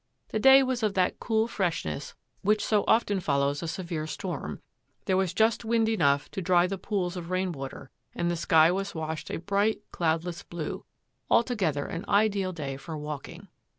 [0.29, 4.59] The day was of that cool freshness which so often follows a severe storm,
[5.05, 8.71] there was just wind enough to dry the pools of rain water, and the sky
[8.71, 10.85] was washed a bright, cloudless blue—
[11.29, 13.47] altogether an ideal day for walking.